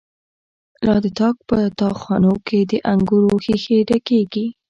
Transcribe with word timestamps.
لا 0.85 0.95
د 1.03 1.07
تاک 1.19 1.35
په 1.49 1.57
تا 1.79 1.89
خانو 2.01 2.33
کی، 2.47 2.59
د 2.71 2.73
انگور 2.91 3.23
ښیښی 3.45 3.77
ډکیږی 3.89 4.45